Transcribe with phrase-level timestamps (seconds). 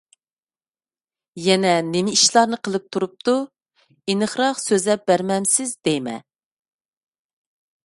[1.47, 3.37] يەنە نېمە ئىشلارنى قىلىپ تۇرۇپتۇ؟
[4.15, 6.21] ئېنىقراق سۆزلەپ بەرمەمسىز دەيمەن!